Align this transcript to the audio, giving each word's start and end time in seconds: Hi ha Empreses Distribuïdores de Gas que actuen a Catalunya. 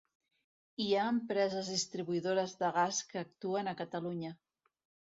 Hi 0.85 0.87
ha 0.93 1.03
Empreses 1.17 1.69
Distribuïdores 1.75 2.59
de 2.65 2.73
Gas 2.81 3.05
que 3.13 3.25
actuen 3.25 3.75
a 3.75 3.79
Catalunya. 3.85 4.39